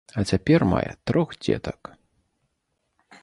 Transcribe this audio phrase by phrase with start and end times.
[0.19, 1.81] А цяпер мае трох дзетак.